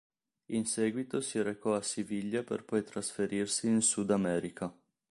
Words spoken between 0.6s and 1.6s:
seguito si